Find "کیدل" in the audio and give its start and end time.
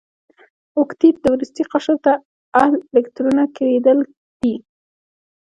3.55-3.99